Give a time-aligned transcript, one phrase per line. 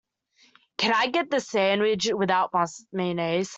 [0.79, 2.51] Can I get the sandwich without
[2.91, 3.49] mayonnaise?